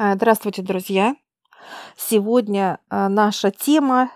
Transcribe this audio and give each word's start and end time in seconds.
А, 0.00 0.14
Здравствуйте, 0.14 0.62
друзья! 0.62 1.16
Сегодня 1.96 2.78
а, 2.88 3.08
наша 3.08 3.50
тема 3.50 4.12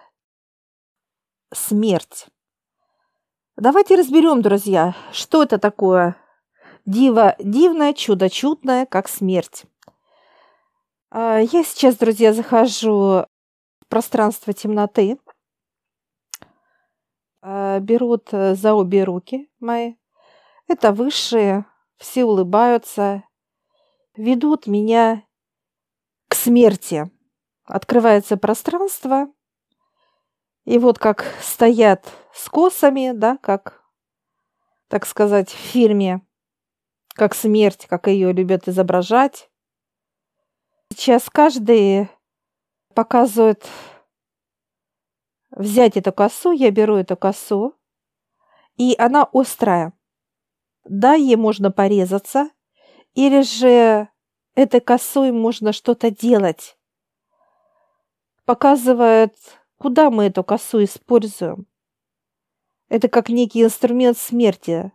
смерть. 1.52 2.28
Давайте 3.56 3.96
разберем, 3.96 4.42
друзья, 4.42 4.94
что 5.10 5.42
это 5.42 5.58
такое 5.58 6.14
диво 6.86 7.34
дивное, 7.40 7.94
чудо 7.94 8.30
чудное, 8.30 8.86
как 8.86 9.08
смерть. 9.08 9.64
А, 11.10 11.40
Я 11.40 11.64
сейчас, 11.64 11.96
друзья, 11.96 12.32
захожу 12.32 12.88
в 12.92 13.26
пространство 13.88 14.52
темноты, 14.52 15.18
берут 17.42 18.28
э, 18.30 18.54
за 18.54 18.74
обе 18.74 19.02
руки 19.02 19.50
мои. 19.58 19.96
Это 20.68 20.92
высшие, 20.92 21.66
все 21.96 22.24
улыбаются, 22.24 23.24
ведут 24.14 24.68
меня 24.68 25.24
к 26.32 26.34
смерти. 26.34 27.10
Открывается 27.64 28.38
пространство, 28.38 29.26
и 30.64 30.78
вот 30.78 30.98
как 30.98 31.26
стоят 31.42 32.10
с 32.32 32.48
косами, 32.48 33.12
да, 33.12 33.36
как, 33.36 33.82
так 34.88 35.04
сказать, 35.04 35.50
в 35.50 35.56
фильме, 35.56 36.22
как 37.14 37.34
смерть, 37.34 37.86
как 37.86 38.06
ее 38.06 38.32
любят 38.32 38.66
изображать. 38.66 39.50
Сейчас 40.90 41.28
каждый 41.28 42.08
показывает 42.94 43.68
взять 45.50 45.98
эту 45.98 46.14
косу, 46.14 46.52
я 46.52 46.70
беру 46.70 46.96
эту 46.96 47.14
косу, 47.14 47.74
и 48.76 48.94
она 48.98 49.28
острая. 49.34 49.92
Да, 50.84 51.12
ей 51.12 51.36
можно 51.36 51.70
порезаться, 51.70 52.48
или 53.12 53.42
же 53.42 54.08
этой 54.54 54.80
косой 54.80 55.32
можно 55.32 55.72
что-то 55.72 56.10
делать. 56.10 56.76
Показывает, 58.44 59.34
куда 59.78 60.10
мы 60.10 60.24
эту 60.24 60.44
косу 60.44 60.82
используем. 60.84 61.66
Это 62.88 63.08
как 63.08 63.28
некий 63.28 63.62
инструмент 63.62 64.18
смерти. 64.18 64.92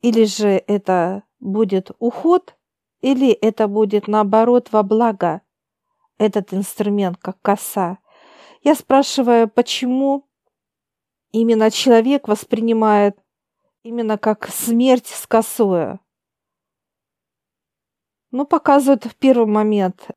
Или 0.00 0.24
же 0.24 0.48
это 0.66 1.24
будет 1.40 1.90
уход, 1.98 2.56
или 3.00 3.30
это 3.30 3.68
будет 3.68 4.08
наоборот 4.08 4.72
во 4.72 4.82
благо 4.82 5.42
этот 6.18 6.54
инструмент, 6.54 7.18
как 7.18 7.40
коса. 7.42 7.98
Я 8.62 8.74
спрашиваю, 8.74 9.48
почему 9.48 10.26
именно 11.30 11.70
человек 11.70 12.28
воспринимает 12.28 13.18
именно 13.82 14.18
как 14.18 14.48
смерть 14.48 15.06
с 15.06 15.26
косою. 15.26 16.00
Ну, 18.30 18.44
показывают 18.44 19.04
в 19.04 19.14
первый 19.14 19.46
момент 19.46 20.08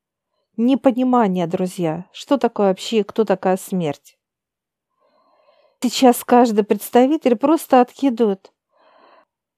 непонимание, 0.57 1.47
друзья, 1.47 2.09
что 2.11 2.37
такое 2.37 2.69
вообще, 2.69 3.03
кто 3.03 3.23
такая 3.23 3.55
смерть. 3.57 4.17
Сейчас 5.81 6.23
каждый 6.25 6.63
представитель 6.65 7.35
просто 7.35 7.79
откидывает 7.79 8.51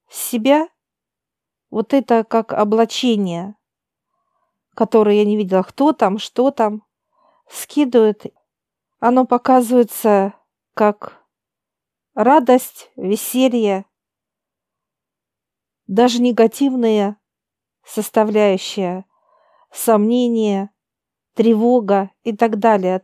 себя 0.09 0.67
вот 1.71 1.93
это 1.93 2.23
как 2.23 2.53
облачение, 2.53 3.55
которое 4.75 5.15
я 5.15 5.25
не 5.25 5.37
видела, 5.37 5.63
кто 5.63 5.93
там, 5.93 6.19
что 6.19 6.51
там, 6.51 6.85
скидывает. 7.49 8.25
Оно 8.99 9.25
показывается 9.25 10.33
как 10.73 11.25
радость, 12.13 12.91
веселье, 12.95 13.85
даже 15.87 16.21
негативные 16.21 17.17
составляющая, 17.85 19.05
сомнение, 19.71 20.69
тревога 21.33 22.11
и 22.23 22.35
так 22.35 22.59
далее. 22.59 23.03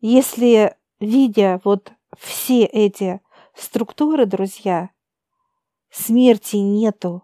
Если, 0.00 0.76
видя 1.00 1.60
вот 1.64 1.92
все 2.16 2.64
эти 2.64 3.20
структуры, 3.54 4.26
друзья, 4.26 4.90
смерти 5.90 6.56
нету. 6.56 7.22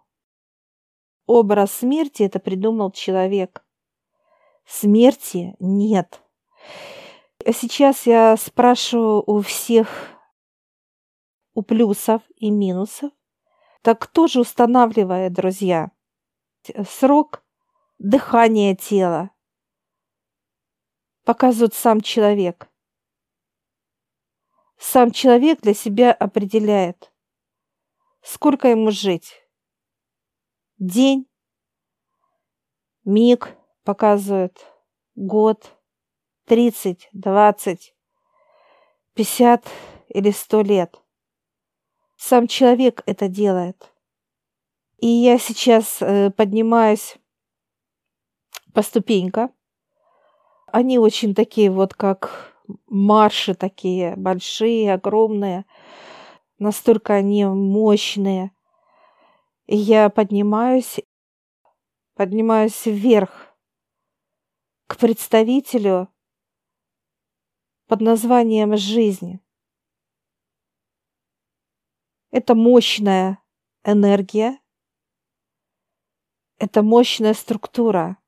Образ 1.27 1.73
смерти 1.73 2.25
это 2.25 2.41
придумал 2.41 2.91
человек. 2.91 3.65
Смерти 4.65 5.55
нет. 5.59 6.23
Сейчас 7.47 8.07
я 8.07 8.37
спрашиваю 8.37 9.23
у 9.27 9.41
всех, 9.41 9.89
у 11.55 11.63
плюсов 11.63 12.23
и 12.37 12.51
минусов, 12.51 13.11
так 13.83 13.99
кто 13.99 14.27
же 14.27 14.41
устанавливает, 14.41 15.33
друзья? 15.33 15.91
Срок 16.89 17.45
дыхания 17.99 18.75
тела 18.75 19.31
показывает 21.25 21.75
сам 21.75 22.01
человек. 22.01 22.69
Сам 24.79 25.11
человек 25.11 25.61
для 25.61 25.75
себя 25.75 26.13
определяет, 26.13 27.13
сколько 28.23 28.69
ему 28.69 28.91
жить. 28.91 29.47
День, 30.79 31.29
миг 33.05 33.55
показывает, 33.85 34.67
год, 35.15 35.79
тридцать, 36.47 37.11
двадцать, 37.13 37.95
пятьдесят 39.13 39.69
или 40.09 40.31
сто 40.31 40.63
лет. 40.63 41.01
Сам 42.17 42.47
человек 42.47 43.03
это 43.05 43.29
делает. 43.29 43.90
И 45.01 45.07
я 45.07 45.39
сейчас 45.39 46.03
э, 46.03 46.31
поднимаюсь 46.31 47.17
по 48.75 48.83
ступенькам. 48.83 49.51
Они 50.67 50.99
очень 50.99 51.35
такие 51.35 51.71
вот 51.71 51.95
как 51.95 52.55
марши 52.87 53.55
такие 53.55 54.15
большие, 54.17 54.93
огромные. 54.93 55.65
Настолько 56.59 57.15
они 57.15 57.47
мощные. 57.47 58.53
И 59.67 59.77
я 59.77 60.11
поднимаюсь, 60.11 61.01
поднимаюсь 62.15 62.85
вверх 62.85 63.57
к 64.87 64.99
представителю 64.99 66.09
под 67.87 68.03
названием 68.03 68.77
«Жизнь». 68.77 69.41
Это 72.31 72.55
мощная 72.55 73.43
энергия, 73.83 74.60
это 76.61 76.83
мощная 76.83 77.33
структура. 77.33 78.19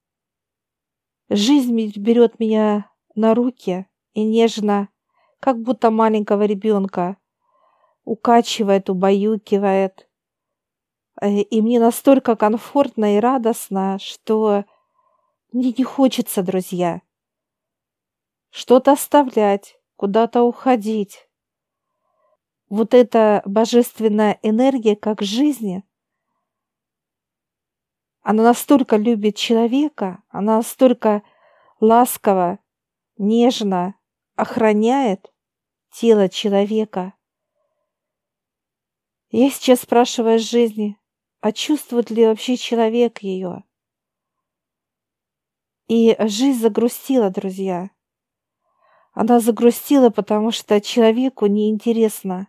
Жизнь 1.29 1.77
берет 1.97 2.41
меня 2.41 2.91
на 3.15 3.35
руки 3.35 3.87
и 4.15 4.25
нежно, 4.25 4.89
как 5.39 5.61
будто 5.61 5.91
маленького 5.91 6.45
ребенка, 6.45 7.19
укачивает, 8.05 8.89
убаюкивает. 8.89 10.09
Э, 11.21 11.29
и 11.31 11.61
мне 11.61 11.79
настолько 11.79 12.35
комфортно 12.35 13.17
и 13.17 13.21
радостно, 13.21 13.99
что 14.01 14.65
мне 15.53 15.75
не 15.77 15.85
хочется, 15.85 16.43
друзья, 16.43 17.03
что-то 18.49 18.93
оставлять, 18.93 19.79
куда-то 19.97 20.43
уходить. 20.43 21.29
Вот 22.71 22.95
эта 22.95 23.43
божественная 23.45 24.39
энергия, 24.43 24.97
как 24.97 25.21
жизни, 25.21 25.85
она 28.23 28.45
настолько 28.45 28.97
любит 28.97 29.37
человека, 29.37 30.23
она 30.29 30.59
настолько 30.59 31.23
ласково, 31.81 32.61
нежно 33.19 33.97
охраняет 34.37 35.33
тело 35.91 36.29
человека. 36.29 37.15
Я 39.31 39.51
сейчас 39.51 39.81
спрашиваю 39.81 40.39
жизни, 40.39 40.99
а 41.41 41.53
чувствует 41.53 42.11
ли 42.11 42.27
вообще 42.27 42.57
человек 42.57 43.23
ее? 43.23 43.65
И 45.89 46.17
жизнь 46.21 46.61
загрустила, 46.61 47.29
друзья. 47.29 47.91
Она 49.13 49.41
загрустила, 49.41 50.11
потому 50.11 50.53
что 50.53 50.81
человеку 50.81 51.47
неинтересно 51.47 52.49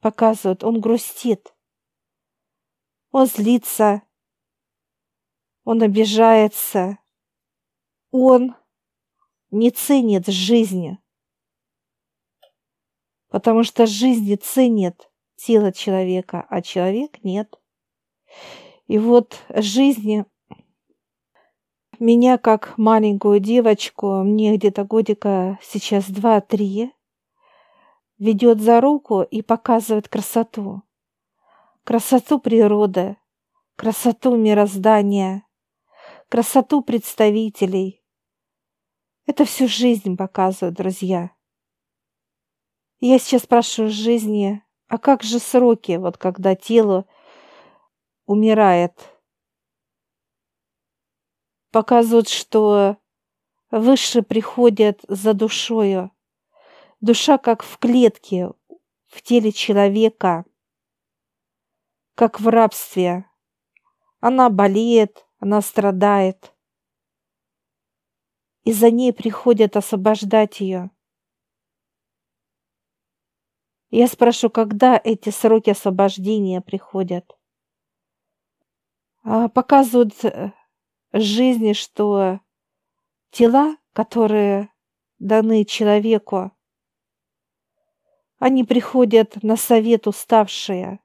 показывают, 0.00 0.62
он 0.62 0.80
грустит. 0.80 1.54
Он 3.10 3.26
злится, 3.26 4.02
он 5.70 5.82
обижается. 5.82 6.98
Он 8.10 8.56
не 9.52 9.70
ценит 9.70 10.26
жизни. 10.26 10.98
Потому 13.28 13.62
что 13.62 13.86
жизни 13.86 14.34
ценит 14.34 15.12
тело 15.36 15.70
человека, 15.72 16.44
а 16.48 16.60
человек 16.60 17.22
нет. 17.22 17.60
И 18.88 18.98
вот 18.98 19.44
жизни 19.48 20.24
меня 22.00 22.36
как 22.36 22.76
маленькую 22.76 23.38
девочку, 23.38 24.24
мне 24.24 24.56
где-то 24.56 24.82
годика 24.82 25.56
сейчас 25.62 26.10
два-три, 26.10 26.92
ведет 28.18 28.60
за 28.60 28.80
руку 28.80 29.22
и 29.22 29.40
показывает 29.40 30.08
красоту. 30.08 30.82
Красоту 31.84 32.40
природы, 32.40 33.16
красоту 33.76 34.34
мироздания, 34.34 35.44
красоту 36.30 36.80
представителей. 36.80 38.04
Это 39.26 39.44
всю 39.44 39.66
жизнь 39.66 40.16
показывает, 40.16 40.76
друзья. 40.76 41.32
Я 43.00 43.18
сейчас 43.18 43.42
спрашиваю 43.42 43.90
жизни, 43.90 44.62
а 44.86 44.98
как 44.98 45.24
же 45.24 45.40
сроки, 45.40 45.96
вот 45.96 46.18
когда 46.18 46.54
тело 46.54 47.04
умирает? 48.26 48.94
Показывают, 51.72 52.28
что 52.28 52.96
выше 53.72 54.22
приходят 54.22 55.00
за 55.08 55.34
душою. 55.34 56.12
Душа 57.00 57.38
как 57.38 57.64
в 57.64 57.76
клетке, 57.78 58.50
в 59.08 59.22
теле 59.22 59.50
человека, 59.50 60.44
как 62.14 62.38
в 62.38 62.46
рабстве. 62.46 63.28
Она 64.20 64.48
болеет, 64.48 65.26
она 65.40 65.60
страдает. 65.62 66.54
И 68.62 68.72
за 68.72 68.90
ней 68.90 69.12
приходят 69.12 69.76
освобождать 69.76 70.60
ее. 70.60 70.90
Я 73.90 74.06
спрошу, 74.06 74.50
когда 74.50 75.00
эти 75.02 75.30
сроки 75.30 75.70
освобождения 75.70 76.60
приходят? 76.60 77.36
А 79.22 79.48
показывают 79.48 80.24
э, 80.24 80.52
жизни, 81.12 81.72
что 81.72 82.40
тела, 83.30 83.76
которые 83.92 84.72
даны 85.18 85.64
человеку, 85.64 86.52
они 88.38 88.64
приходят 88.64 89.42
на 89.42 89.56
совет 89.56 90.06
уставшие, 90.06 91.00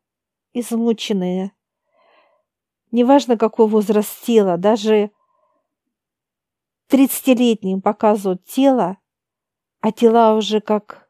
измученные. 0.53 1.54
Неважно, 2.95 3.37
какой 3.37 3.67
возраст 3.67 4.23
тела, 4.23 4.55
даже 4.55 5.11
30-летним 6.89 7.81
показывают 7.81 8.45
тело, 8.45 8.97
а 9.81 9.91
тела 9.91 10.33
уже 10.33 10.61
как 10.61 11.09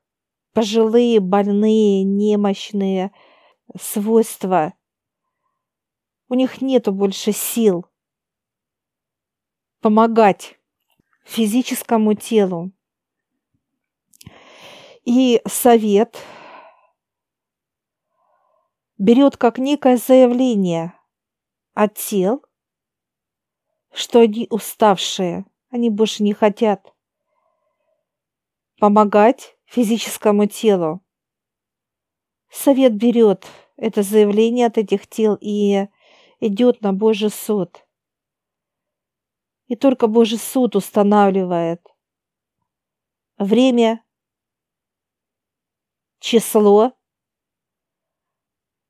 пожилые, 0.53 1.19
больные, 1.19 2.03
немощные 2.03 3.11
свойства. 3.79 4.73
У 6.27 6.33
них 6.33 6.59
нету 6.59 6.91
больше 6.91 7.31
сил 7.31 7.85
помогать 9.79 10.59
физическому 11.23 12.15
телу. 12.15 12.71
И 15.03 15.39
совет 15.45 16.17
берет 18.97 19.37
как 19.37 19.59
некое 19.59 19.97
заявление 19.97 20.95
от 21.75 21.93
тел, 21.95 22.43
что 23.93 24.21
они 24.21 24.47
уставшие, 24.49 25.45
они 25.69 25.91
больше 25.91 26.23
не 26.23 26.33
хотят 26.33 26.93
помогать 28.79 29.55
физическому 29.65 30.47
телу. 30.47 31.01
Совет 32.49 32.95
берет 32.95 33.45
это 33.75 34.01
заявление 34.01 34.67
от 34.67 34.77
этих 34.77 35.07
тел 35.07 35.37
и 35.39 35.87
идет 36.39 36.81
на 36.81 36.93
Божий 36.93 37.29
суд. 37.29 37.85
И 39.67 39.75
только 39.75 40.07
Божий 40.07 40.37
суд 40.37 40.75
устанавливает 40.75 41.81
время, 43.37 44.03
число, 46.19 46.93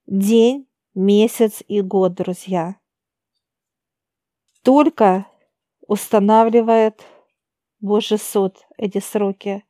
день, 0.05 0.64
месяц 0.95 1.61
и 1.67 1.81
год, 1.81 2.15
друзья. 2.15 2.77
Только 4.63 5.27
устанавливает 5.87 7.03
Божий 7.79 8.17
суд 8.17 8.65
эти 8.77 8.99
сроки. 8.99 9.63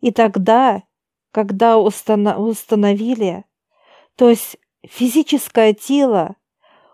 И 0.00 0.12
тогда, 0.12 0.84
когда 1.32 1.78
установили, 1.78 3.44
то 4.14 4.28
есть 4.28 4.56
физическое 4.86 5.72
тело 5.72 6.36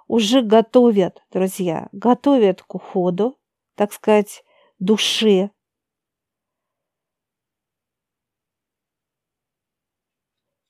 уже 0.08 0.40
готовят, 0.40 1.22
друзья, 1.30 1.88
готовят 1.92 2.62
к 2.62 2.76
уходу, 2.76 3.36
так 3.74 3.92
сказать, 3.92 4.44
души, 4.78 5.50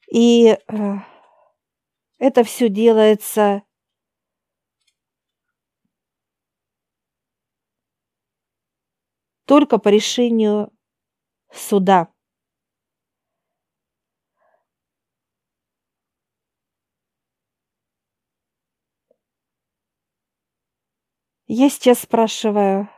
И 0.09 0.57
э, 0.69 0.97
это 2.19 2.45
все 2.45 2.69
делается 2.69 3.63
только 9.45 9.79
по 9.79 9.89
решению 9.89 10.73
суда. 11.53 12.13
Я 21.49 21.71
сейчас 21.71 22.01
спрашиваю, 22.01 22.91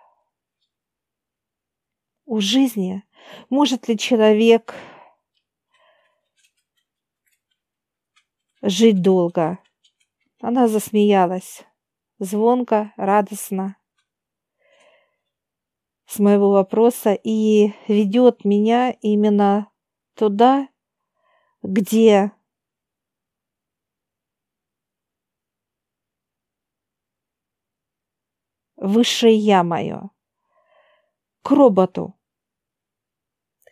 у 2.24 2.40
жизни 2.40 3.04
может 3.50 3.88
ли 3.88 3.98
человек 3.98 4.74
жить 8.62 9.02
долго. 9.02 9.58
Она 10.40 10.68
засмеялась, 10.68 11.64
звонко, 12.18 12.92
радостно. 12.96 13.76
С 16.06 16.18
моего 16.18 16.50
вопроса 16.50 17.12
и 17.12 17.72
ведет 17.86 18.44
меня 18.44 18.92
именно 19.02 19.70
туда, 20.14 20.68
где 21.62 22.32
высшее 28.76 29.36
я 29.36 29.62
мое, 29.64 30.10
к 31.42 31.50
роботу, 31.50 32.18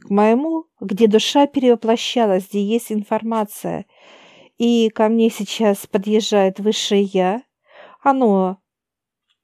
к 0.01 0.11
моему, 0.11 0.67
где 0.79 1.07
душа 1.07 1.47
перевоплощалась, 1.47 2.49
где 2.49 2.63
есть 2.63 2.93
информация– 2.93 3.87
и 4.59 4.89
ко 4.91 5.09
мне 5.09 5.31
сейчас 5.31 5.87
подъезжает 5.87 6.61
высшее 6.61 7.03
я. 7.03 7.43
Оно 8.03 8.59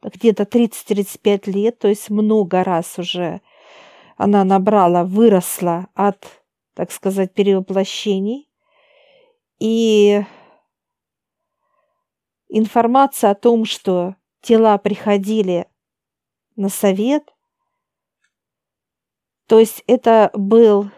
где-то 0.03 0.45
30-35 0.45 1.51
лет, 1.51 1.79
то 1.79 1.89
есть 1.89 2.11
много 2.11 2.65
раз 2.65 2.99
уже 2.99 3.41
она 4.17 4.45
набрала, 4.45 5.05
выросла 5.05 5.89
от, 5.95 6.43
так 6.75 6.93
сказать, 6.93 7.35
перевоплощений. 7.35 8.49
И 9.59 10.23
информация 12.49 13.31
о 13.31 13.35
том, 13.35 13.65
что 13.65 14.17
тела 14.41 14.79
приходили 14.79 15.67
на 16.57 16.69
совет, 16.69 17.33
то 19.47 19.59
есть 19.59 19.83
это 19.87 20.31
был 20.35 20.91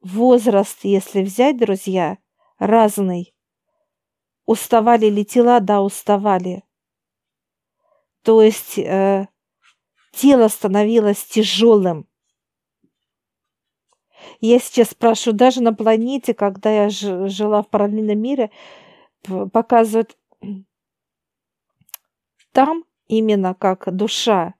возраст, 0.00 0.84
если 0.84 1.22
взять, 1.22 1.58
друзья, 1.58 2.18
разный. 2.58 3.34
Уставали 4.48 5.10
ли 5.10 5.26
тела? 5.26 5.60
Да, 5.60 5.82
уставали. 5.82 6.64
То 8.22 8.40
есть 8.40 8.78
э, 8.78 9.28
тело 10.12 10.48
становилось 10.48 11.22
тяжелым. 11.22 12.08
Я 14.40 14.58
сейчас 14.58 14.88
спрашиваю, 14.92 15.36
даже 15.36 15.62
на 15.62 15.74
планете, 15.74 16.32
когда 16.32 16.70
я 16.70 16.88
жила 16.88 17.62
в 17.62 17.68
параллельном 17.68 18.18
мире, 18.18 18.50
показывают 19.52 20.16
там 22.52 22.86
именно 23.06 23.52
как 23.52 23.94
душа, 23.94 24.54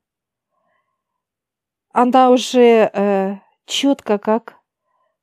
она 1.92 2.28
уже 2.28 2.90
э, 2.92 3.36
четко 3.64 4.18
как 4.18 4.58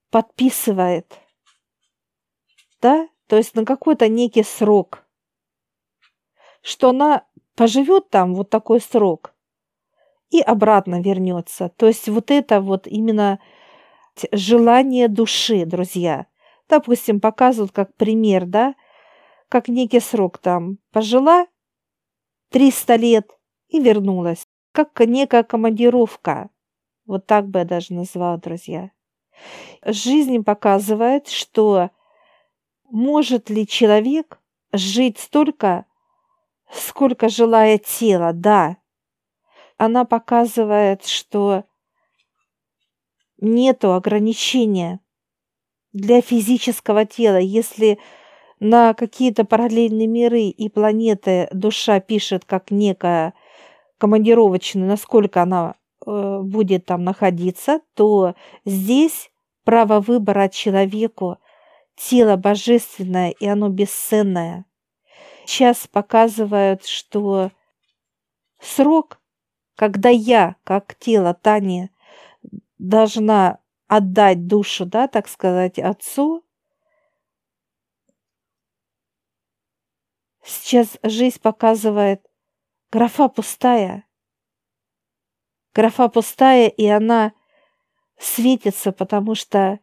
подписывает, 0.09 1.19
да, 2.81 3.07
то 3.27 3.37
есть 3.37 3.55
на 3.55 3.65
какой-то 3.65 4.07
некий 4.07 4.43
срок, 4.43 5.03
что 6.61 6.89
она 6.89 7.25
поживет 7.55 8.09
там 8.09 8.35
вот 8.35 8.49
такой 8.49 8.81
срок 8.81 9.33
и 10.29 10.41
обратно 10.41 11.01
вернется. 11.01 11.69
То 11.77 11.87
есть 11.87 12.07
вот 12.09 12.31
это 12.31 12.61
вот 12.61 12.87
именно 12.87 13.39
желание 14.31 15.07
души, 15.07 15.65
друзья. 15.65 16.27
Допустим, 16.67 17.19
показывают 17.19 17.71
как 17.71 17.93
пример, 17.95 18.45
да, 18.45 18.75
как 19.49 19.67
некий 19.67 19.99
срок 19.99 20.37
там 20.39 20.79
пожила 20.91 21.47
300 22.49 22.95
лет 22.95 23.39
и 23.67 23.79
вернулась, 23.79 24.47
как 24.71 24.99
некая 25.01 25.43
командировка. 25.43 26.49
Вот 27.05 27.27
так 27.27 27.47
бы 27.47 27.59
я 27.59 27.65
даже 27.65 27.93
назвала, 27.93 28.37
друзья. 28.37 28.91
Жизнь 29.85 30.43
показывает, 30.43 31.27
что 31.27 31.91
может 32.89 33.49
ли 33.49 33.67
человек 33.67 34.39
жить 34.71 35.19
столько, 35.19 35.85
сколько 36.71 37.29
желает 37.29 37.85
тело? 37.85 38.33
Да. 38.33 38.77
она 39.77 40.05
показывает, 40.05 41.05
что 41.05 41.65
нету 43.39 43.93
ограничения 43.93 44.99
для 45.93 46.21
физического 46.21 47.05
тела. 47.05 47.37
Если 47.37 47.99
на 48.59 48.93
какие-то 48.93 49.45
параллельные 49.45 50.07
миры 50.07 50.43
и 50.43 50.69
планеты 50.69 51.47
душа 51.51 51.99
пишет 51.99 52.45
как 52.45 52.71
некая 52.71 53.33
командировочная, 53.97 54.87
насколько 54.87 55.41
она 55.41 55.75
э, 56.05 56.39
будет 56.41 56.85
там 56.85 57.03
находиться, 57.03 57.81
то 57.95 58.35
здесь 58.65 59.31
право 59.63 59.99
выбора 59.99 60.49
человеку, 60.49 61.37
тело 61.95 62.35
божественное, 62.35 63.31
и 63.31 63.45
оно 63.47 63.69
бесценное. 63.69 64.65
Сейчас 65.45 65.87
показывают, 65.87 66.85
что 66.85 67.51
срок, 68.59 69.21
когда 69.75 70.09
я, 70.09 70.55
как 70.63 70.95
тело 70.95 71.33
Тани, 71.33 71.89
должна 72.77 73.59
отдать 73.87 74.47
душу, 74.47 74.85
да, 74.85 75.07
так 75.07 75.27
сказать, 75.27 75.79
отцу, 75.79 76.43
сейчас 80.43 80.97
жизнь 81.03 81.39
показывает, 81.41 82.25
графа 82.91 83.27
пустая. 83.27 84.05
Графа 85.73 86.07
пустая, 86.07 86.67
и 86.69 86.87
она 86.87 87.33
светится, 88.17 88.91
потому 88.91 89.35
что 89.35 89.79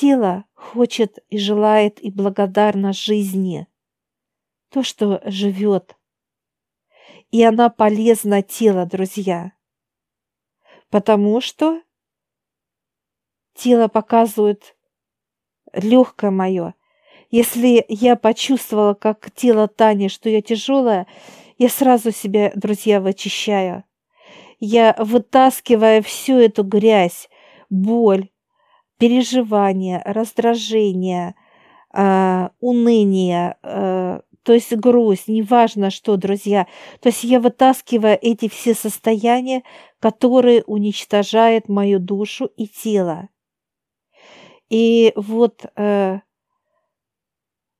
тело 0.00 0.44
хочет 0.54 1.18
и 1.28 1.38
желает 1.38 2.02
и 2.02 2.10
благодарна 2.10 2.92
жизни. 2.92 3.66
То, 4.70 4.82
что 4.82 5.20
живет. 5.24 5.96
И 7.30 7.42
она 7.42 7.68
полезна 7.68 8.42
тело, 8.42 8.86
друзья. 8.86 9.52
Потому 10.88 11.40
что 11.40 11.82
тело 13.54 13.88
показывает 13.88 14.76
легкое 15.72 16.30
мое. 16.30 16.74
Если 17.30 17.84
я 17.88 18.16
почувствовала, 18.16 18.94
как 18.94 19.30
тело 19.32 19.68
Тани, 19.68 20.08
что 20.08 20.28
я 20.28 20.42
тяжелая, 20.42 21.06
я 21.58 21.68
сразу 21.68 22.12
себя, 22.12 22.52
друзья, 22.54 23.00
вычищаю. 23.00 23.84
Я 24.58 24.94
вытаскиваю 24.98 26.02
всю 26.02 26.38
эту 26.38 26.62
грязь, 26.62 27.28
боль, 27.68 28.31
переживания, 29.02 30.00
раздражение, 30.04 31.34
э, 31.92 32.48
уныние, 32.60 33.56
э, 33.64 34.20
то 34.44 34.52
есть 34.52 34.76
грусть, 34.76 35.26
неважно 35.26 35.90
что, 35.90 36.16
друзья. 36.16 36.68
То 37.00 37.08
есть 37.08 37.24
я 37.24 37.40
вытаскиваю 37.40 38.16
эти 38.22 38.48
все 38.48 38.74
состояния, 38.74 39.64
которые 39.98 40.62
уничтожают 40.68 41.68
мою 41.68 41.98
душу 41.98 42.46
и 42.56 42.68
тело. 42.68 43.28
И 44.70 45.12
вот 45.16 45.66
э, 45.74 46.20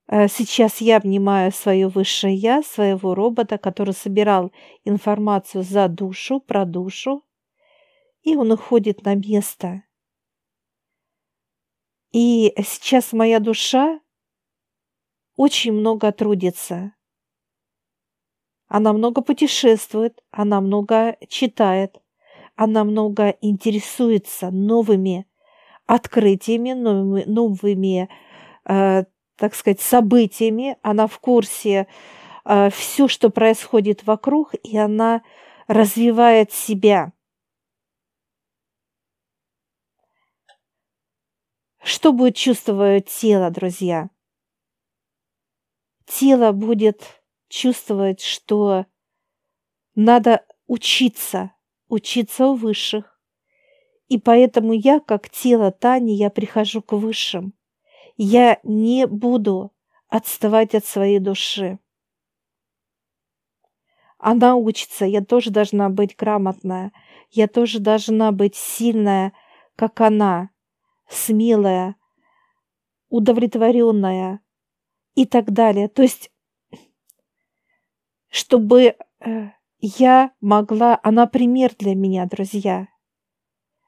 э, 0.09 0.27
сейчас 0.27 0.81
я 0.81 0.97
обнимаю 0.97 1.53
свое 1.53 1.87
высшее 1.87 2.35
я, 2.35 2.65
своего 2.65 3.15
робота, 3.15 3.59
который 3.59 3.95
собирал 3.95 4.51
информацию 4.85 5.63
за 5.63 5.87
душу, 5.87 6.41
про 6.41 6.65
душу, 6.65 7.23
и 8.25 8.35
он 8.35 8.51
уходит 8.51 9.05
на 9.05 9.15
место. 9.15 9.85
И 12.13 12.53
сейчас 12.59 13.13
моя 13.13 13.41
душа 13.41 14.01
очень 15.37 15.73
много 15.73 16.13
трудится. 16.13 16.93
Она 18.69 18.93
много 18.93 19.23
путешествует, 19.23 20.23
она 20.31 20.61
много 20.61 21.17
читает, 21.29 22.01
она 22.57 22.85
много 22.85 23.31
интересуется 23.41 24.51
новыми 24.51 25.27
открытиями, 25.87 26.73
новыми, 26.73 27.25
новыми 27.25 28.09
э, 28.65 29.05
так 29.37 29.55
сказать, 29.55 29.81
событиями. 29.81 30.77
Она 30.83 31.07
в 31.07 31.19
курсе 31.19 31.87
э, 32.45 32.71
все, 32.71 33.09
что 33.09 33.31
происходит 33.31 34.07
вокруг, 34.07 34.55
и 34.63 34.77
она 34.77 35.23
развивает 35.67 36.53
себя. 36.53 37.13
Что 41.83 42.13
будет 42.13 42.37
чувствовать 42.37 43.07
тело, 43.07 43.51
друзья? 43.51 44.11
тело 46.13 46.53
будет 46.53 47.23
чувствовать, 47.49 48.21
что 48.21 48.87
надо 49.95 50.45
учиться, 50.67 51.53
учиться 51.89 52.47
у 52.47 52.55
высших. 52.55 53.19
И 54.09 54.19
поэтому 54.19 54.73
я, 54.73 55.01
как 55.01 55.31
тело 55.31 55.71
Тани, 55.71 56.15
я 56.15 56.31
прихожу 56.31 56.83
к 56.83 56.93
высшим. 56.93 57.55
Я 58.17 58.59
не 58.63 59.07
буду 59.07 59.73
отставать 60.09 60.75
от 60.75 60.85
своей 60.85 61.19
души. 61.19 61.79
Она 64.19 64.55
учится, 64.55 65.05
я 65.05 65.25
тоже 65.25 65.51
должна 65.51 65.89
быть 65.89 66.15
грамотная, 66.15 66.93
я 67.31 67.49
тоже 67.49 67.81
должна 67.81 68.31
быть 68.31 68.55
сильная, 68.55 69.33
как 69.75 70.01
она, 70.01 70.51
смелая, 71.13 71.97
удовлетворенная, 73.09 74.41
и 75.15 75.27
так 75.27 75.53
далее. 75.53 75.89
То 75.89 76.03
есть, 76.03 76.31
чтобы 78.29 78.97
э, 79.21 79.51
я 79.79 80.33
могла... 80.41 80.99
Она 81.03 81.27
пример 81.27 81.75
для 81.79 81.95
меня, 81.95 82.27
друзья. 82.27 82.89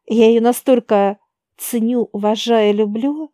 Я 0.06 0.28
ее 0.28 0.40
настолько 0.40 1.18
ценю, 1.56 2.08
уважаю, 2.12 2.74
люблю, 2.74 3.32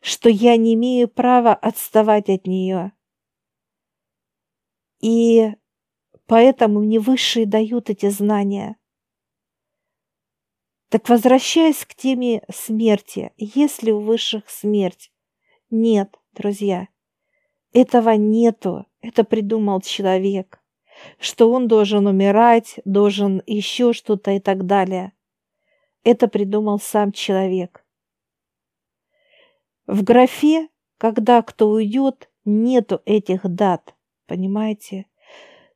что 0.00 0.28
я 0.28 0.56
не 0.56 0.74
имею 0.74 1.08
права 1.08 1.54
отставать 1.54 2.28
от 2.28 2.46
нее. 2.46 2.92
И 5.00 5.54
поэтому 6.26 6.80
мне 6.80 7.00
высшие 7.00 7.46
дают 7.46 7.88
эти 7.88 8.08
знания. 8.10 8.76
Так 10.92 11.08
возвращаясь 11.08 11.86
к 11.86 11.94
теме 11.94 12.42
смерти, 12.52 13.32
есть 13.38 13.82
ли 13.82 13.90
у 13.92 14.00
высших 14.00 14.50
смерть? 14.50 15.10
Нет, 15.70 16.18
друзья. 16.34 16.88
Этого 17.72 18.10
нету, 18.10 18.84
это 19.00 19.24
придумал 19.24 19.80
человек, 19.80 20.60
что 21.18 21.50
он 21.50 21.66
должен 21.66 22.06
умирать, 22.06 22.78
должен 22.84 23.42
еще 23.46 23.94
что-то 23.94 24.32
и 24.32 24.38
так 24.38 24.66
далее. 24.66 25.14
Это 26.04 26.28
придумал 26.28 26.78
сам 26.78 27.10
человек. 27.10 27.86
В 29.86 30.04
графе, 30.04 30.68
когда 30.98 31.40
кто 31.40 31.70
уйдет, 31.70 32.28
нету 32.44 33.00
этих 33.06 33.48
дат, 33.48 33.94
понимаете? 34.26 35.06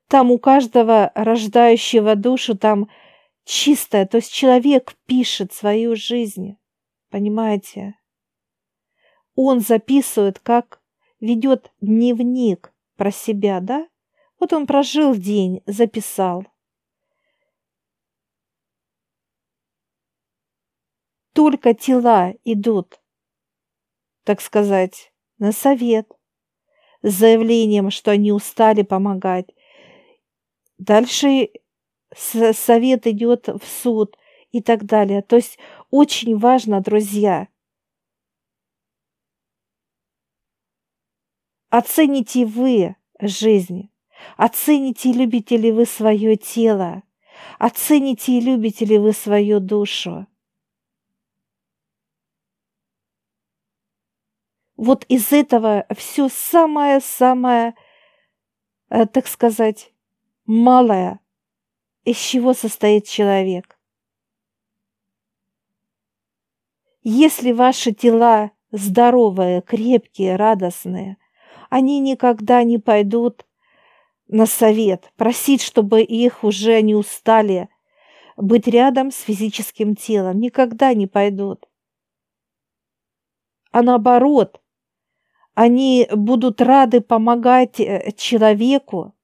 Там 0.09 0.31
у 0.31 0.39
каждого 0.39 1.11
рождающего 1.15 2.17
душу 2.17 2.55
там 2.55 2.91
чистое, 3.47 4.07
то 4.07 4.17
есть 4.19 4.33
человек 4.33 4.97
пишет 5.07 5.53
свою 5.53 5.97
жизнь, 5.97 6.59
понимаете? 7.11 7.95
Он 9.37 9.61
записывает, 9.61 10.41
как 10.41 10.83
ведет 11.21 11.73
дневник 11.81 12.75
про 12.97 13.11
себя, 13.11 13.61
да? 13.61 13.89
Вот 14.41 14.53
он 14.53 14.67
прожил 14.67 15.15
день, 15.15 15.63
записал. 15.65 16.45
Только 21.33 21.73
тела 21.75 22.35
идут, 22.45 23.01
так 24.25 24.41
сказать, 24.41 25.13
на 25.39 25.53
совет 25.53 26.11
с 27.03 27.13
заявлением, 27.13 27.91
что 27.91 28.11
они 28.11 28.33
устали 28.33 28.83
помогать. 28.83 29.55
Дальше 30.79 31.51
совет 32.15 33.07
идет 33.07 33.49
в 33.49 33.67
суд 33.67 34.17
и 34.53 34.61
так 34.63 34.85
далее. 34.85 35.23
То 35.23 35.37
есть 35.37 35.59
очень 35.91 36.39
важно, 36.39 36.81
друзья, 36.81 37.49
Оцените 41.79 42.47
вы 42.47 42.97
жизнь. 43.21 43.91
Оцените, 44.37 45.13
любите 45.13 45.59
ли 45.59 45.73
вы 45.73 45.85
свое 45.85 46.37
тело. 46.37 47.03
Оцените 47.59 48.33
и 48.33 48.41
любите 48.41 48.85
ли 48.85 48.99
вы 48.99 49.13
свою 49.13 49.61
душу. 49.61 50.27
Вот 54.77 55.05
из 55.09 55.33
этого 55.33 55.87
все 55.95 56.29
самое-самое, 56.29 57.75
э, 58.89 59.07
так 59.07 59.27
сказать, 59.27 59.93
малое, 60.47 61.21
из 62.07 62.17
чего 62.17 62.55
состоит 62.55 63.07
человек. 63.07 63.79
Если 67.03 67.53
ваши 67.53 67.93
тела 67.93 68.53
здоровые, 68.71 69.61
крепкие, 69.61 70.37
радостные– 70.37 71.19
они 71.71 72.01
никогда 72.01 72.63
не 72.63 72.79
пойдут 72.79 73.47
на 74.29 74.47
совет, 74.47 75.13
просить, 75.17 75.63
чтобы 75.63 76.03
их 76.03 76.45
уже 76.45 76.81
не 76.83 76.95
устали 76.95 77.69
быть 78.37 78.67
рядом 78.67 79.11
с 79.11 79.21
физическим 79.21 79.95
телом. 79.95 80.41
Никогда 80.41 80.95
не 80.95 81.07
пойдут. 81.07 81.69
А 83.71 83.83
наоборот, 83.83 84.61
они 85.55 86.09
будут 86.13 86.61
рады 86.61 87.01
помогать 87.01 87.81
э, 87.81 88.13
человеку 88.17 89.15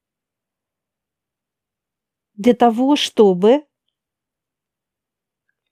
для 2.43 2.55
того, 2.55 2.97
чтобы 2.97 3.65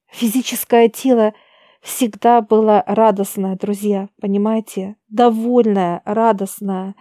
физическое 0.06 0.88
тело 0.88 1.34
всегда 1.80 2.40
было 2.42 2.84
радостное, 2.86 3.56
друзья, 3.56 4.08
понимаете? 4.20 4.96
Довольное, 5.08 6.00
радостное, 6.04 6.94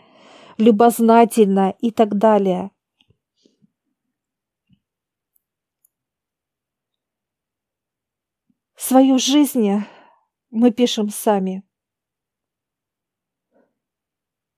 любознательное 0.58 1.76
и 1.80 1.92
так 1.92 2.18
далее. 2.18 2.72
Свою 8.76 9.20
жизнь 9.20 9.84
мы 10.50 10.72
пишем 10.72 11.10
сами. 11.10 11.64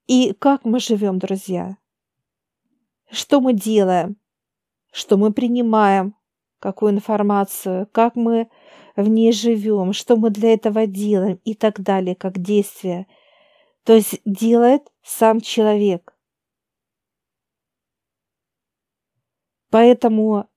И 0.07 0.33
как 0.33 0.63
мы 0.63 0.79
живем, 0.79 1.19
друзья? 1.19 1.77
Что 3.09 3.41
мы 3.41 3.51
делаем? 3.53 4.20
Что 4.91 5.17
мы 5.17 5.33
принимаем? 5.33 6.15
Какую 6.59 6.91
информацию? 6.91 7.87
Как 7.91 8.15
мы 8.15 8.49
в 8.95 9.07
ней 9.07 9.31
живем? 9.31 9.93
Что 9.93 10.15
мы 10.15 10.29
для 10.29 10.53
этого 10.53 10.85
делаем? 10.85 11.39
И 11.43 11.55
так 11.55 11.81
далее, 11.81 12.15
как 12.15 12.39
действие. 12.39 13.07
То 13.83 13.93
есть 13.93 14.21
делает 14.25 14.83
сам 15.01 15.41
человек. 15.41 16.13
Поэтому 19.69 20.49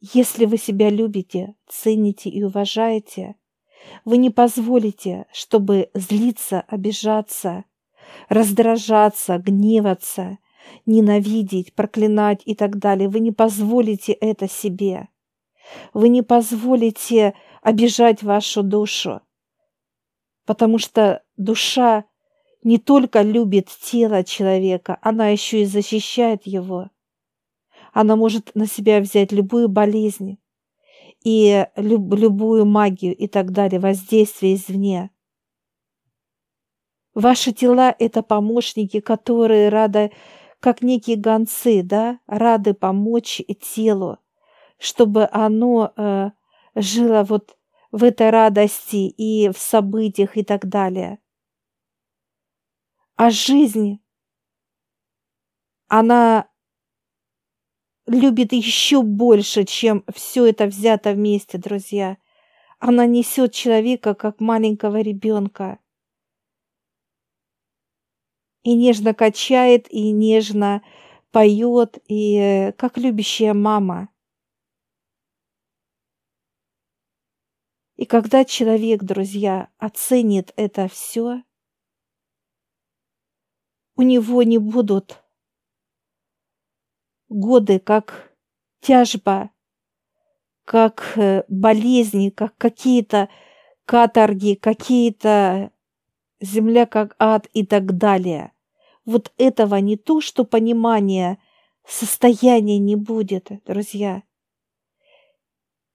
если 0.00 0.46
вы 0.46 0.56
себя 0.56 0.88
любите, 0.88 1.54
цените 1.68 2.30
и 2.30 2.42
уважаете, 2.42 3.36
вы 4.06 4.16
не 4.16 4.30
позволите, 4.30 5.26
чтобы 5.30 5.90
злиться, 5.92 6.64
обижаться, 6.68 7.64
раздражаться, 8.30 9.36
гневаться, 9.36 10.38
ненавидеть, 10.86 11.74
проклинать 11.74 12.42
и 12.44 12.54
так 12.54 12.78
далее. 12.78 13.08
Вы 13.08 13.20
не 13.20 13.32
позволите 13.32 14.12
это 14.12 14.48
себе. 14.48 15.08
Вы 15.94 16.08
не 16.08 16.22
позволите 16.22 17.34
обижать 17.62 18.22
вашу 18.22 18.62
душу, 18.62 19.20
потому 20.46 20.78
что 20.78 21.22
душа 21.36 22.04
не 22.62 22.78
только 22.78 23.22
любит 23.22 23.68
тело 23.68 24.24
человека, 24.24 24.98
она 25.02 25.28
еще 25.28 25.62
и 25.62 25.66
защищает 25.66 26.46
его. 26.46 26.90
Она 27.92 28.16
может 28.16 28.54
на 28.54 28.66
себя 28.66 29.00
взять 29.00 29.32
любую 29.32 29.68
болезнь 29.68 30.38
и 31.24 31.66
люб 31.76 32.14
любую 32.14 32.64
магию 32.64 33.16
и 33.16 33.26
так 33.26 33.52
далее, 33.52 33.80
воздействие 33.80 34.54
извне. 34.54 35.10
Ваши 37.14 37.52
тела– 37.52 37.94
это 37.98 38.22
помощники, 38.22 39.00
которые 39.00 39.68
рады, 39.68 40.12
как 40.60 40.82
некие 40.82 41.16
гонцы, 41.16 41.82
да, 41.82 42.20
рады 42.26 42.74
помочь 42.74 43.42
телу, 43.60 44.18
чтобы 44.78 45.28
оно 45.32 45.92
э, 45.96 46.30
жило 46.74 47.24
вот 47.24 47.56
в 47.92 48.04
этой 48.04 48.30
радости 48.30 49.08
и 49.08 49.50
в 49.50 49.58
событиях 49.58 50.36
и 50.36 50.44
так 50.44 50.68
далее. 50.68 51.18
А 53.16 53.30
жизнь, 53.30 54.00
она 55.88 56.48
любит 58.06 58.52
еще 58.52 59.02
больше, 59.02 59.64
чем 59.64 60.04
все 60.14 60.46
это 60.46 60.66
взято 60.66 61.12
вместе, 61.12 61.58
друзья. 61.58 62.18
Она 62.80 63.06
несет 63.06 63.54
человека, 63.54 64.14
как 64.14 64.40
маленького 64.40 65.02
ребенка. 65.02 65.79
И 68.62 68.74
нежно 68.74 69.14
качает, 69.14 69.90
и 69.90 70.10
нежно 70.10 70.82
поет, 71.30 71.98
и 72.08 72.36
э, 72.36 72.72
как 72.72 72.98
любящая 72.98 73.54
мама. 73.54 74.08
И 77.96 78.06
когда 78.06 78.44
человек, 78.44 79.02
друзья, 79.02 79.68
оценит 79.78 80.52
это 80.56 80.88
все, 80.88 81.42
у 83.96 84.02
него 84.02 84.42
не 84.42 84.56
будут 84.56 85.22
годы 87.28 87.78
как 87.78 88.34
тяжба, 88.80 89.50
как 90.64 91.12
э, 91.16 91.44
болезни, 91.48 92.30
как 92.30 92.56
какие-то 92.56 93.28
каторги, 93.84 94.54
какие-то 94.54 95.70
земля 96.40 96.86
как 96.86 97.14
ад 97.18 97.46
и 97.52 97.64
так 97.64 97.96
далее. 97.96 98.52
Вот 99.04 99.32
этого 99.38 99.76
не 99.76 99.96
то, 99.96 100.20
что 100.20 100.44
понимания 100.44 101.38
состояния 101.86 102.78
не 102.78 102.96
будет, 102.96 103.48
друзья. 103.64 104.22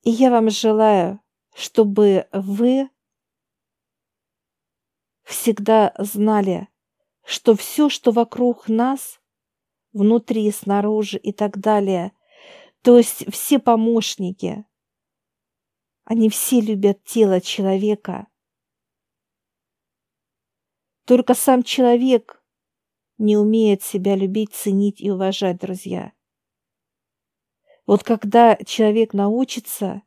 И 0.03 0.11
я 0.11 0.29
вам 0.29 0.49
желаю, 0.49 1.19
чтобы 1.55 2.27
вы 2.31 2.89
всегда 5.23 5.93
знали, 5.97 6.67
что 7.25 7.55
все, 7.55 7.89
что 7.89 8.11
вокруг 8.11 8.69
нас, 8.69 9.19
внутри, 9.93 10.49
снаружи 10.51 11.17
и 11.17 11.31
так 11.31 11.57
далее. 11.59 12.11
То 12.81 12.97
есть 12.97 13.31
все 13.33 13.57
помощники, 13.57 14.65
они 16.03 16.29
все 16.29 16.61
любят 16.61 17.03
тело 17.03 17.41
человека. 17.41 18.27
Только 21.05 21.35
сам 21.35 21.61
человек 21.61 22.41
не 23.19 23.37
умеет 23.37 23.83
себя 23.83 24.15
любить, 24.15 24.53
ценить 24.53 24.99
и 24.99 25.11
уважать, 25.11 25.59
друзья. 25.59 26.13
Вот 27.85 28.03
когда 28.03 28.57
человек 28.65 29.13
научится 29.13 30.01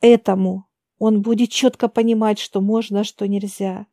этому, 0.00 0.68
он 0.98 1.22
будет 1.22 1.50
четко 1.50 1.88
понимать, 1.88 2.38
что 2.38 2.60
можно, 2.60 3.00
а 3.00 3.04
что 3.04 3.26
нельзя. 3.26 3.86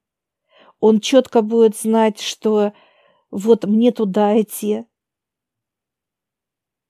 Он 0.82 0.99
четко 0.99 1.41
будет 1.41 1.77
знать, 1.77 2.19
что 2.19 2.73
вот 3.32 3.63
мне 3.63 3.91
туда 3.91 4.39
идти, 4.39 4.86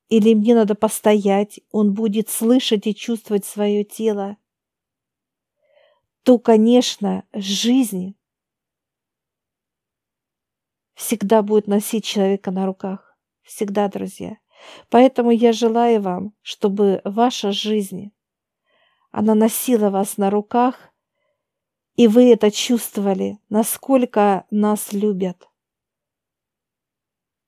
или 0.10 0.34
мне 0.34 0.56
надо 0.56 0.74
постоять, 0.74 1.60
он 1.72 1.94
будет 1.94 2.30
слышать 2.30 2.88
и 2.88 2.96
чувствовать 2.96 3.46
свое 3.46 3.84
тело, 3.84 4.38
то, 6.24 6.40
конечно, 6.40 7.24
жизнь 7.32 8.19
всегда 11.00 11.42
будет 11.42 11.68
носить 11.68 12.04
человека 12.04 12.52
на 12.52 12.66
руках. 12.66 13.18
Всегда, 13.42 13.88
друзья. 13.88 14.38
Поэтому 14.90 15.32
я 15.32 15.54
желаю 15.54 16.02
вам, 16.02 16.34
чтобы 16.42 17.02
ваша 17.06 17.52
жизнь, 17.52 18.12
она 19.12 19.34
носила 19.34 19.90
вас 19.90 20.18
на 20.18 20.30
руках, 20.30 20.94
и 21.96 22.08
вы 22.08 22.32
это 22.34 22.52
чувствовали, 22.52 23.40
насколько 23.50 24.46
нас 24.52 24.92
любят. 24.92 25.48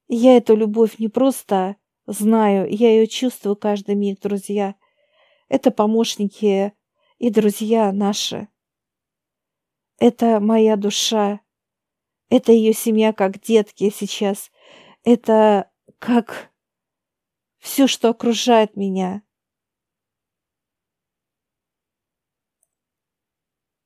Я 0.08 0.38
эту 0.38 0.56
любовь 0.56 0.98
не 0.98 1.10
просто 1.10 1.76
Знаю, 2.08 2.68
я 2.70 2.90
ее 2.90 3.08
чувствую 3.08 3.56
каждый 3.56 3.96
миг, 3.96 4.20
друзья. 4.20 4.76
Это 5.50 5.70
помощники 5.72 6.74
и 7.20 7.30
друзья 7.30 7.92
наши. 7.92 8.48
Это 10.00 10.40
моя 10.40 10.78
душа. 10.78 11.40
Это 12.32 12.54
ее 12.54 12.72
семья, 12.72 13.12
как 13.12 13.41
детки 13.41 13.89
сейчас. 13.89 14.52
Это 15.04 15.70
как 16.00 16.50
все, 17.58 17.88
что 17.88 18.08
окружает 18.08 18.78
меня. 18.78 19.22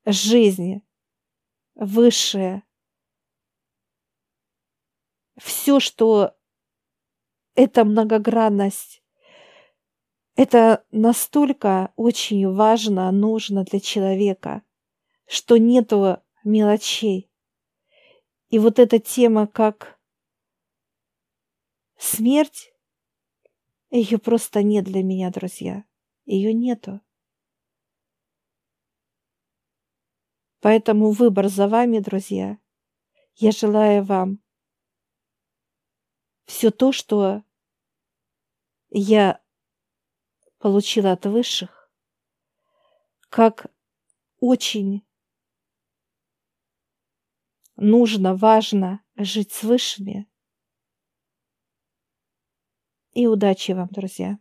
Жизнь 0.04 0.82
высшая. 1.74 2.62
Все, 5.36 5.80
что 5.80 6.36
эта 7.56 7.84
многогранность, 7.84 9.02
это 10.36 10.84
настолько 10.92 11.92
очень 11.96 12.48
важно, 12.48 13.10
нужно 13.10 13.64
для 13.64 13.80
человека, 13.80 14.62
что 15.26 15.56
нету 15.56 16.22
мелочей. 16.44 17.25
И 18.48 18.58
вот 18.58 18.78
эта 18.78 18.98
тема, 18.98 19.46
как 19.46 19.98
смерть, 21.96 22.72
ее 23.90 24.18
просто 24.18 24.62
нет 24.62 24.84
для 24.84 25.02
меня, 25.02 25.30
друзья. 25.30 25.84
Ее 26.24 26.52
нету. 26.52 27.00
Поэтому 30.60 31.10
выбор 31.10 31.48
за 31.48 31.68
вами, 31.68 31.98
друзья. 31.98 32.58
Я 33.34 33.52
желаю 33.52 34.04
вам 34.04 34.40
все 36.46 36.70
то, 36.70 36.92
что 36.92 37.44
я 38.90 39.42
получила 40.58 41.12
от 41.12 41.26
высших, 41.26 41.90
как 43.28 43.66
очень 44.40 45.06
нужно, 47.76 48.34
важно 48.34 49.02
жить 49.16 49.52
с 49.52 49.62
высшими. 49.62 50.26
И 53.12 53.26
удачи 53.26 53.72
вам, 53.72 53.88
друзья! 53.90 54.38